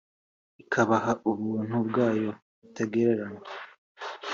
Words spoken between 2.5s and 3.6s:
butagereranywa